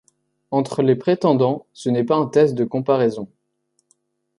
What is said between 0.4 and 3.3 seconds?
Entre les prétendants, ce n'est pas un test de comparaison.